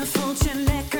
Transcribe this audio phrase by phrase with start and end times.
[0.00, 0.99] Je voelt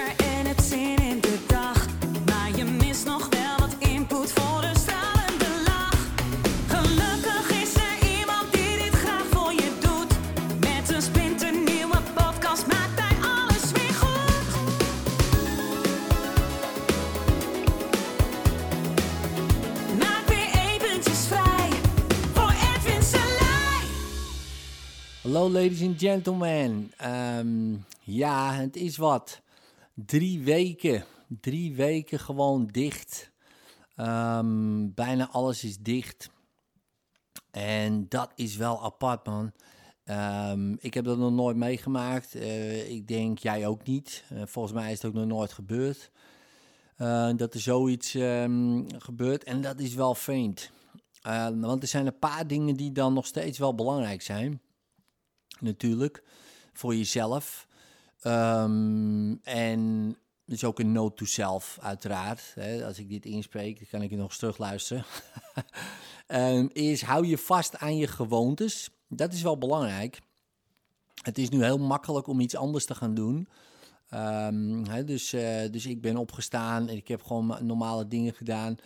[25.32, 26.92] Hallo ladies and gentlemen.
[26.96, 29.40] Ehm, ja, het is wat.
[29.94, 31.04] Drie weken.
[31.40, 33.30] Drie weken gewoon dicht.
[33.96, 36.30] Ehm, bijna alles is dicht.
[37.50, 39.52] En dat is wel apart, man.
[40.04, 42.34] Ehm, ik heb dat nog nooit meegemaakt.
[42.34, 44.24] Eh, ik denk jij ook niet.
[44.28, 46.10] Eh, volgens mij is het ook nog nooit gebeurd.
[46.96, 48.10] eh, dat er zoiets
[48.98, 49.44] gebeurt.
[49.44, 50.70] En dat is wel vreemd.
[51.54, 54.60] Want er zijn een paar dingen die dan nog steeds wel belangrijk zijn
[55.60, 56.22] natuurlijk,
[56.72, 57.66] voor jezelf.
[58.20, 62.52] Ehm, en dus ook een note to self, uiteraard.
[62.54, 62.86] Hè.
[62.86, 65.04] Als ik dit inspreek, kan ik het nog eens terugluisteren.
[66.26, 68.90] Ehm is hou je vast aan je gewoontes.
[69.08, 70.20] Dat is wel belangrijk.
[71.22, 73.48] Het is nu heel makkelijk om iets anders te gaan doen.
[74.08, 78.34] Ehm, hè, dus, eh, dus ik ben opgestaan en ik heb gewoon ma- normale dingen
[78.34, 78.76] gedaan.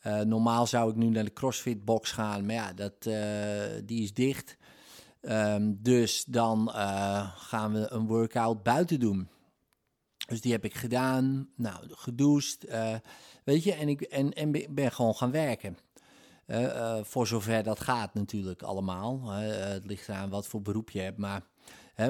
[0.00, 4.02] Eh, normaal zou ik nu naar de CrossFit box gaan, maar ja, dat, eh, die
[4.02, 4.56] is dicht.
[5.24, 9.28] Ehm, dus dan eh, gaan we een workout buiten doen.
[10.26, 12.94] Dus die heb ik gedaan, nou, gedoucht, eh,
[13.44, 15.78] weet je, en ik en, en be- ben gewoon gaan werken.
[16.46, 19.30] Eh, voor zover dat gaat natuurlijk allemaal.
[19.30, 21.42] het ligt eraan wat voor beroep je hebt, maar,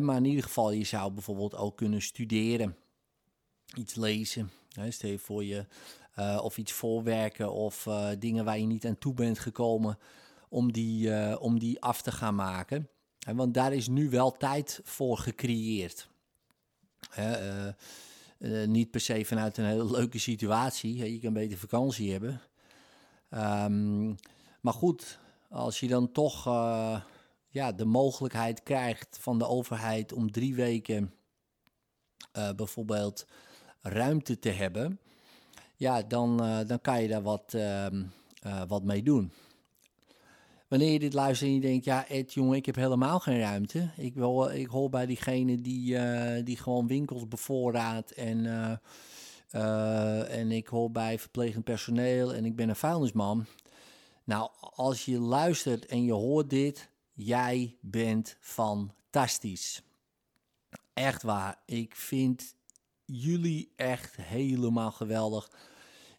[0.01, 2.77] maar in ieder geval, je zou bijvoorbeeld ook kunnen studeren.
[3.75, 5.67] Iets lezen, hè, stel voor je,
[6.41, 9.99] of iets voorwerken of dingen waar je niet aan toe bent gekomen
[10.49, 12.89] om die, om die af te gaan maken.
[13.33, 16.09] Want daar is nu wel tijd voor gecreëerd.
[17.11, 17.75] Eh, eh,
[18.67, 21.13] niet per se vanuit een hele leuke situatie.
[21.13, 22.41] Je kan beter vakantie hebben.
[23.31, 24.07] Ehm,
[24.61, 27.01] maar goed, als je dan toch eh,
[27.49, 31.15] ja, de mogelijkheid krijgt van de overheid om drie weken
[32.57, 33.27] bijvoorbeeld
[33.81, 34.99] ruimte te hebben,
[35.77, 38.03] ja, dan, dan kan je daar wat, ehm,
[38.45, 39.33] eh, wat mee doen.
[40.75, 43.91] Wanneer je dit luistert en je denkt, ja Ed, jongen, ik heb helemaal geen ruimte.
[43.97, 48.77] Ik, wil, ik hoor bij diegene die, eh, die gewoon winkels bevoorraadt en, eh,
[49.51, 53.47] eh, en ik hoor bij verplegend personeel en ik ben een vuilnisman.
[54.25, 59.83] Nou, als je luistert en je hoort dit, jij bent fantastisch.
[60.93, 61.59] Echt waar.
[61.67, 62.55] Ik vind
[63.05, 65.51] jullie echt helemaal geweldig.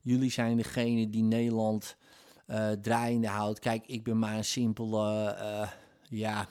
[0.01, 1.97] Jullie zijn degene die Nederland
[2.45, 3.59] eh, draaiende houdt.
[3.59, 5.69] Kijk, ik ben maar een simpele, eh,
[6.09, 6.47] ja,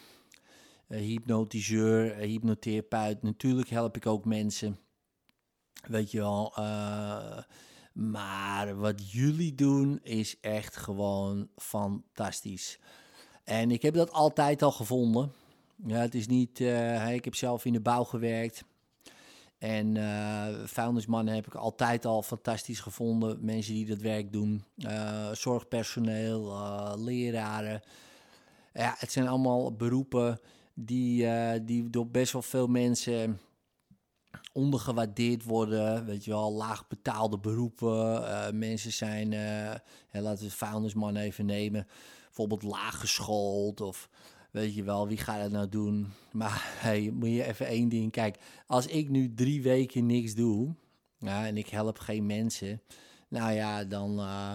[0.88, 3.22] eh, hypnotiseur, hypnotherapeut.
[3.22, 4.78] Natuurlijk help ik ook mensen.
[5.86, 6.52] Weet je wel.
[7.92, 12.78] maar wat jullie doen is echt gewoon fantastisch.
[13.44, 15.32] En ik heb dat altijd al gevonden.
[15.86, 16.60] Ja, het is niet.
[17.10, 18.64] ik heb zelf in de bouw gewerkt.
[19.58, 19.96] En
[20.68, 23.44] vuilnismannen heb ik altijd al fantastisch gevonden.
[23.44, 24.64] Mensen die dat werk doen.
[24.76, 27.82] Eh, zorgpersoneel, eh, leraren.
[28.72, 30.40] Ja, het zijn allemaal beroepen
[30.74, 31.26] die,
[31.64, 33.40] die door best wel veel mensen
[34.52, 36.04] ondergewaardeerd worden.
[36.04, 38.58] Weet je wel, laag betaalde beroepen.
[38.58, 39.28] Mensen zijn,
[40.12, 41.86] laten we vuilnisman even nemen.
[42.24, 44.08] Bijvoorbeeld laag geschoold of
[44.54, 46.06] weet je wel, wie gaat dat nou doen?
[46.32, 50.74] Maar hey, moet je even één ding, kijk, als ik nu drie weken niks doe
[51.18, 52.82] en ik help geen mensen,
[53.28, 54.54] nou ja, dan eh,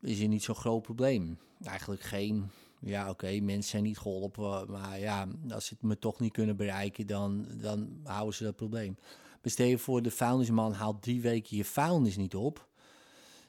[0.00, 1.38] is er niet zo'n groot probleem.
[1.64, 2.50] Eigenlijk geen,
[2.80, 6.56] ja oké, mensen zijn niet geholpen, maar ja, als ze het me toch niet kunnen
[6.56, 8.96] bereiken, dan, dan houden ze dat probleem.
[9.40, 12.68] Bestel je voor de vuilnisman haalt drie weken je vuilnis niet op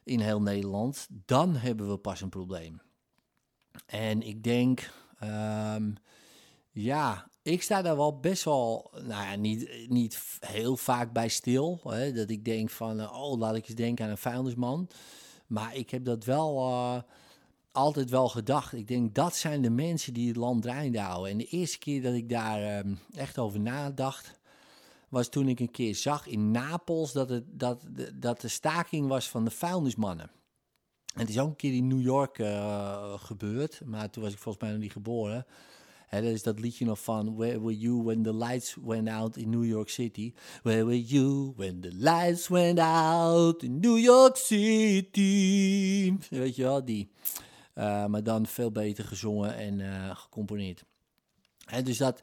[0.04, 2.82] in heel Nederland, dan hebben we pas een probleem.
[3.86, 4.92] En ik denk,
[5.28, 5.92] ehm,
[6.72, 11.80] ja, ik sta daar wel best wel, nou ja, niet, niet heel vaak bij stil.
[11.84, 14.90] Hè, dat ik denk van, eh, oh, laat ik eens denken aan een vuilnisman.
[15.48, 17.02] Maar ik heb dat wel eh,
[17.72, 18.74] altijd wel gedacht.
[18.74, 21.32] Ik denk, dat zijn de mensen die het land draaiende houden.
[21.32, 24.40] En de eerste keer dat ik daar ehm, echt over nadacht,
[25.10, 29.30] was toen ik een keer zag in Napels dat, het, dat, dat de staking was
[29.30, 30.32] van de vuilnismannen.
[31.14, 34.40] En het is ook een keer in New York eh, gebeurd, maar toen was ik
[34.40, 35.46] volgens mij nog niet geboren.
[36.10, 39.50] Dat is dat liedje nog van Where were you when the lights went out in
[39.50, 40.34] New York City?
[40.64, 46.18] Where were you when the lights went out in New York City?
[46.30, 47.12] Weet je wel, die.
[47.74, 50.84] Eh, maar dan veel beter gezongen en eh, gecomponeerd.
[51.66, 52.22] Hè, dus dat,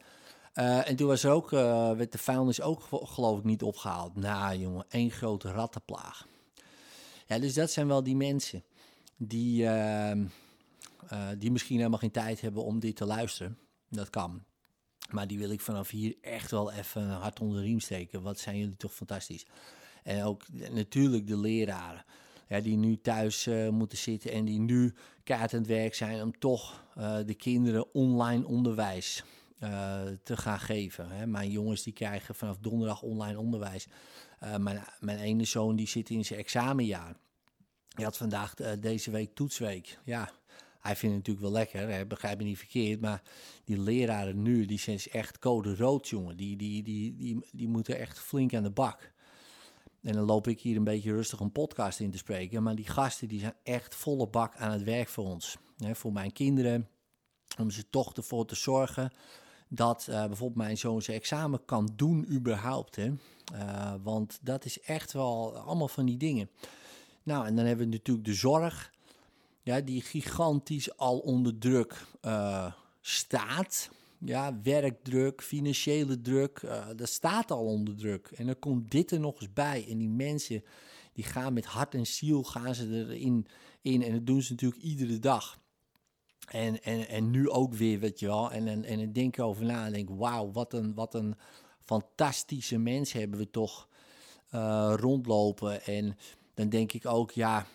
[0.52, 4.16] en toen was er ook, werd de vuilnis ook geloof ik niet opgehaald.
[4.16, 6.26] Nou jongen, één grote rattenplaag.
[7.30, 8.62] Ja, dus dat zijn wel die mensen
[9.16, 10.24] die, ehm,
[11.08, 13.58] eh, die misschien helemaal geen tijd hebben om dit te luisteren.
[13.88, 14.44] Dat kan.
[15.10, 18.22] Maar die wil ik vanaf hier echt wel even hart onder de riem steken.
[18.22, 19.46] Wat zijn jullie toch fantastisch.
[20.02, 22.04] En ook natuurlijk de leraren.
[22.48, 24.94] Ja, die nu thuis uh, moeten zitten en die nu
[25.24, 29.24] kaart aan het werk zijn om toch uh, de kinderen online onderwijs
[29.60, 31.10] uh, te gaan geven.
[31.10, 31.26] Hè.
[31.26, 33.86] Mijn jongens die krijgen vanaf donderdag online onderwijs.
[34.58, 37.16] mijn, mijn ene zoon die zit in zijn examenjaar.
[37.88, 39.98] Hij had vandaag deze week toetsweek.
[40.04, 40.30] Ja,
[40.80, 43.00] hij vindt het natuurlijk wel lekker, hè, begrijp me niet verkeerd.
[43.00, 43.22] Maar
[43.64, 46.36] die leraren nu, die zijn echt code rood, jongen.
[46.36, 49.12] Die, die, die, die, die moeten echt flink aan de bak.
[50.02, 52.62] En dan loop ik hier een beetje rustig een podcast in te spreken.
[52.62, 55.56] Maar die gasten die zijn echt volle bak aan het werk voor ons.
[55.76, 56.88] Voor mijn kinderen.
[57.58, 59.12] Om ze toch ervoor te zorgen
[59.72, 62.96] dat uh, bijvoorbeeld mijn zoon zijn examen kan doen überhaupt.
[62.96, 63.12] Hè.
[63.54, 66.50] Uh, want dat is echt wel allemaal van die dingen.
[67.22, 68.92] Nou, en dan hebben we natuurlijk de zorg.
[69.62, 73.90] Ja, die gigantisch al onder druk uh, staat.
[74.18, 76.60] Ja, werkdruk, financiële druk,
[76.96, 78.30] dat staat al onder druk.
[78.36, 79.86] En dan komt dit er nog eens bij.
[79.88, 80.64] En die mensen,
[81.12, 83.46] die gaan met hart en ziel, gaan ze erin
[83.82, 84.02] in.
[84.02, 85.60] En dat doen ze natuurlijk iedere dag.
[86.50, 88.50] En, en, en nu ook weer, weet je wel.
[88.50, 91.34] En, en, en dan denk ik over na en denk, wauw, wat een, wat een
[91.84, 93.88] fantastische mensen hebben we toch
[94.54, 95.82] uh, rondlopen.
[95.82, 96.16] En
[96.54, 97.66] dan denk ik ook, ja,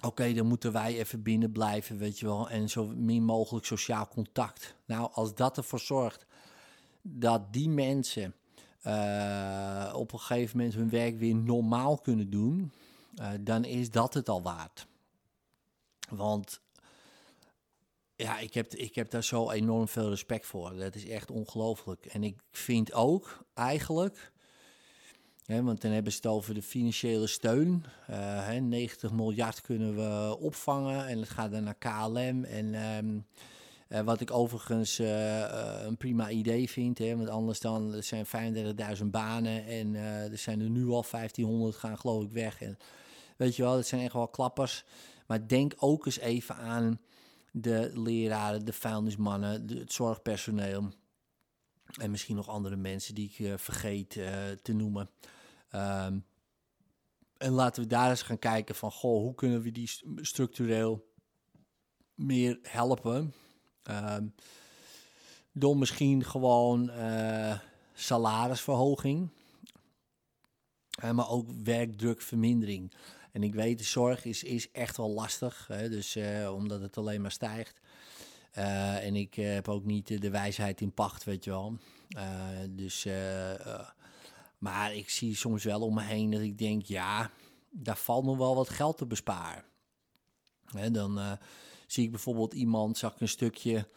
[0.00, 2.48] Oké, dan moeten wij even binnen blijven, weet je wel.
[2.50, 4.74] En zo min mogelijk sociaal contact.
[4.84, 6.26] Nou, als dat ervoor zorgt
[7.02, 8.34] dat die mensen
[8.86, 12.72] uh, op een gegeven moment hun werk weer normaal kunnen doen,
[13.20, 14.86] uh, dan is dat het al waard.
[16.08, 16.60] Want
[18.16, 20.76] ja, ik heb, ik heb daar zo enorm veel respect voor.
[20.76, 22.06] Dat is echt ongelooflijk.
[22.06, 24.32] En ik vind ook eigenlijk
[25.46, 27.84] want dan hebben ze het over de financiële steun.
[28.10, 32.44] Uh, 90 miljard kunnen we opvangen en het gaat dan naar KLM.
[32.44, 33.26] En um,
[33.88, 35.40] uh, wat ik overigens uh,
[35.82, 38.26] een prima idee vind, hè, want anders dan er zijn
[38.98, 42.62] 35.000 banen en er zijn er nu al 1500 gaan geloof ik weg.
[42.62, 42.78] En,
[43.36, 44.84] weet je wel, dat zijn echt wel klappers.
[45.26, 47.00] Maar denk ook eens even aan
[47.58, 50.92] de leraren, de vuilnismannen, het zorgpersoneel.
[51.96, 55.10] En misschien nog andere mensen die ik uh, vergeet uh, te noemen.
[55.74, 56.24] Um,
[57.36, 61.12] en laten we daar eens gaan kijken van, goh, hoe kunnen we die structureel
[62.14, 63.32] meer helpen?
[63.90, 64.34] Um,
[65.52, 67.58] door misschien gewoon uh,
[67.94, 69.28] salarisverhoging,
[71.12, 72.92] maar ook werkdrukvermindering.
[73.36, 76.96] En ik weet, de zorg is, is echt wel lastig, hè, dus, uh, omdat het
[76.96, 77.80] alleen maar stijgt.
[78.52, 81.78] en ik heb ook niet de wijsheid in pacht, weet je wel.
[82.70, 83.06] dus
[84.58, 87.30] maar ik zie soms wel om me heen dat ik denk, ja,
[87.70, 89.64] daar valt nog wel wat geld te besparen.
[90.64, 91.38] Hè, dan
[91.86, 93.88] zie ik bijvoorbeeld iemand, zag ik een stukje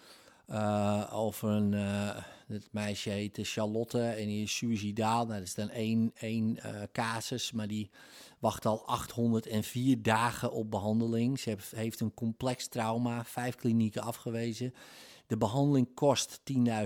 [0.51, 2.15] uh, over een, uh,
[2.47, 5.25] het meisje heet Charlotte en die is suicidaal.
[5.25, 6.59] Nou, dat is dan één, één
[6.91, 7.89] casus, maar die
[8.39, 11.39] wacht al 804 dagen op behandeling.
[11.39, 14.73] Ze heeft een complex trauma, vijf klinieken afgewezen.
[15.27, 16.41] De behandeling kost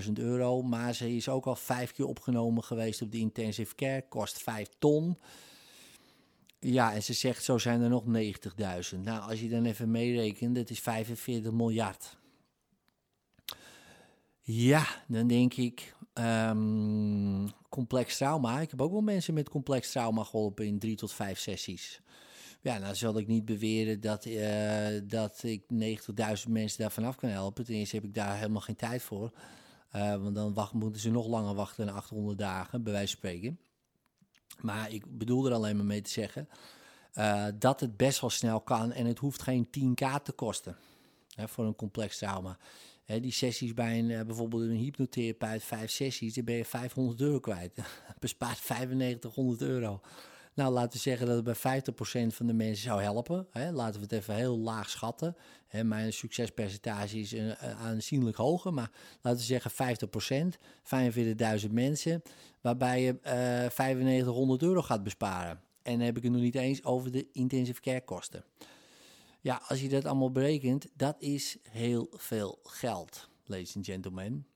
[0.05, 4.05] 10.000 euro, maar ze is ook al vijf keer opgenomen geweest op de intensive care,
[4.09, 5.17] kost 5 ton.
[6.59, 8.03] Ja, en ze zegt zo zijn er nog
[8.93, 8.99] 90.000.
[8.99, 12.17] Nou, als je dan even meerekent, dat is 45 miljard.
[14.45, 18.59] Ja, dan denk ik, um, complex trauma.
[18.59, 22.01] Ik heb ook wel mensen met complex trauma geholpen in drie tot vijf sessies.
[22.61, 27.29] Ja, nou zal ik niet beweren dat, uh, dat ik 90.000 mensen daar vanaf kan
[27.29, 27.65] helpen.
[27.65, 29.31] Ten eerste heb ik daar helemaal geen tijd voor.
[29.95, 33.59] Uh, want dan moeten ze nog langer wachten dan 800 dagen, bij wijze van spreken.
[34.61, 36.49] Maar ik bedoel er alleen maar mee te zeggen
[37.13, 40.75] uh, dat het best wel snel kan en het hoeft geen 10k te kosten
[41.35, 42.57] hè, voor een complex trauma.
[43.05, 47.79] Die sessies bij een, bijvoorbeeld een hypnotherapeut, vijf sessies, dan ben je 500 euro kwijt.
[48.19, 50.01] Bespaart 9500 euro.
[50.55, 53.47] Nou, laten we zeggen dat het bij 50% van de mensen zou helpen.
[53.53, 55.35] Laten we het even heel laag schatten.
[55.83, 58.91] Mijn succespercentage is een, aanzienlijk hoger, maar
[59.21, 59.71] laten we zeggen
[61.61, 62.21] 50%, 45.000 mensen,
[62.61, 63.31] waarbij je uh,
[63.77, 65.61] 9500 euro gaat besparen.
[65.81, 68.43] En dan heb ik het nog niet eens over de intensive care kosten.
[69.43, 74.47] Ja, als je dat allemaal berekent, dat is heel veel geld, ladies and gentlemen.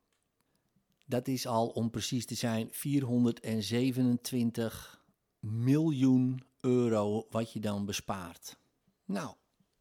[1.06, 5.04] Dat is al, om precies te zijn, 427
[5.40, 8.58] miljoen euro wat je dan bespaart.
[9.06, 9.34] Nou,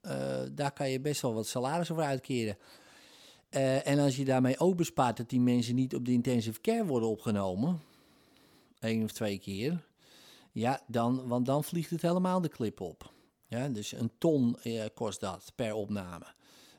[0.03, 2.57] uh, daar kan je best wel wat salaris over uitkeren.
[3.49, 6.87] Eh, en als je daarmee ook bespaart dat die mensen niet op de intensive care
[6.87, 7.81] worden opgenomen,
[8.79, 9.87] één of twee keer,
[10.53, 13.15] ja, dan, want dan vliegt het helemaal de klip op.
[13.49, 16.27] Ja, dus een ton eh, kost dat per opname.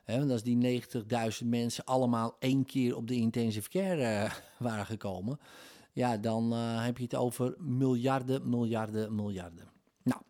[0.05, 0.81] Want als die
[1.41, 4.31] 90.000 mensen allemaal één keer op de intensive care eh,
[4.67, 5.39] waren gekomen,
[5.93, 9.69] ja, dan eh, heb je het over miljarden, miljarden, miljarden.
[10.03, 10.21] Nou,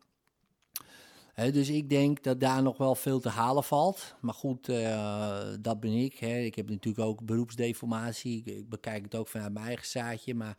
[1.52, 4.14] dus ik denk dat daar nog wel veel te halen valt.
[4.20, 6.18] Maar goed, eh, dat ben ik.
[6.18, 6.38] Hè.
[6.38, 8.38] Ik heb natuurlijk ook beroepsdeformatie.
[8.38, 10.34] Ik, ik bekijk het ook vanuit mijn eigen zaadje.
[10.34, 10.56] Maar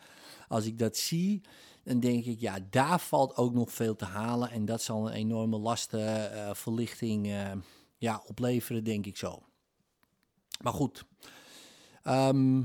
[0.48, 1.41] als ik dat zie,
[1.89, 4.50] dan denk ik, ja, daar valt ook nog veel te halen.
[4.51, 7.51] En dat zal een enorme lastenverlichting uh,
[7.98, 9.43] ja, opleveren, denk ik zo.
[10.62, 11.05] Maar goed,
[12.03, 12.63] Ehm,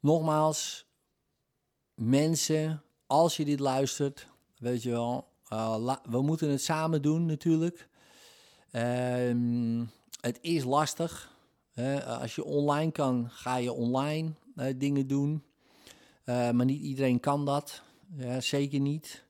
[0.00, 0.86] nogmaals,
[1.94, 5.28] mensen, als je dit luistert, weet je wel,
[5.78, 7.88] la- we moeten het samen doen natuurlijk.
[8.70, 9.84] Ehm,
[10.20, 11.36] het is lastig.
[11.72, 12.04] hè.
[12.04, 15.42] als je online kan, ga je online eh, dingen doen.
[16.28, 17.82] Eh, maar niet iedereen kan dat.
[18.16, 19.24] Ja, zeker niet.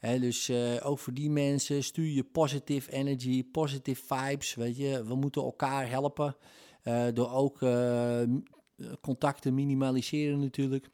[0.00, 4.54] Dus eh, ook voor die mensen stuur je positive energy, positive vibes.
[4.54, 6.36] Weet je, we moeten elkaar helpen.
[6.82, 8.42] eh, door ook m-
[9.00, 10.88] contacten minimaliseren natuurlijk.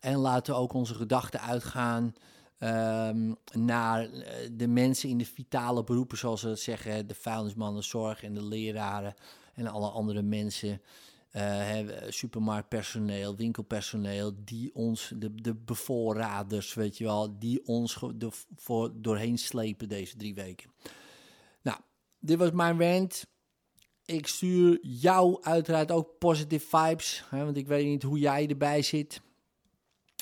[0.00, 2.14] En laten ook onze gedachten uitgaan
[2.58, 4.08] ehm, naar
[4.52, 9.14] de mensen in de vitale beroepen, zoals ze zeggen, de vuilnismannen, zorg en de leraren
[9.54, 10.80] en alle andere mensen,
[11.28, 18.92] eh, supermarktpersoneel, winkelpersoneel, die ons, de, de bevoorraders, weet je wel, die ons de, voor,
[18.94, 20.70] doorheen slepen deze drie weken.
[21.62, 21.78] Nou,
[22.18, 23.26] dit was mijn rant.
[24.04, 28.82] Ik stuur jou uiteraard ook positive vibes, hè, want ik weet niet hoe jij erbij
[28.82, 29.20] zit.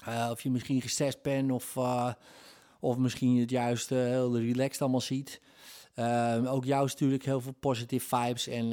[0.09, 2.13] Uh, of je misschien gestrest bent of, uh,
[2.81, 5.41] of misschien het juist heel relaxed allemaal ziet.
[6.47, 8.47] Ook jou stuur ik heel veel positive vibes.
[8.47, 8.73] En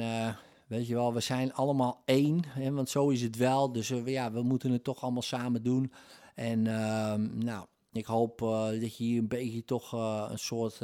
[0.74, 2.42] weet je wel, we zijn allemaal één.
[2.48, 3.72] Hè, want zo is het wel.
[3.72, 5.92] Dus uh, ja, we moeten het toch allemaal samen doen.
[6.34, 10.80] En uh, nou, ik hoop uh, dat je hier een beetje toch uh, een soort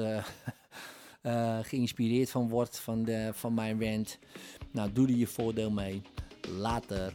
[1.66, 4.18] geïnspireerd van wordt van, de, van mijn rant.
[4.70, 6.02] Nou, doe er je voordeel mee.
[6.56, 7.14] Later.